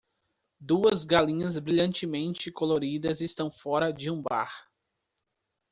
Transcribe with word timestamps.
Duas 0.59 1.05
galinhas 1.05 1.59
brilhantemente 1.59 2.51
coloridas 2.51 3.21
estão 3.21 3.51
fora 3.51 3.93
de 3.93 4.09
um 4.09 4.19
bar. 4.19 4.67